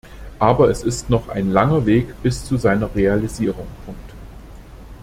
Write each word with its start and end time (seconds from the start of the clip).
Aber 0.39 0.71
es 0.71 0.81
ist 0.81 1.11
noch 1.11 1.27
ein 1.29 1.51
langer 1.51 1.85
Weg 1.85 2.23
bis 2.23 2.43
zu 2.43 2.57
seiner 2.57 2.95
Realisierung. 2.95 3.67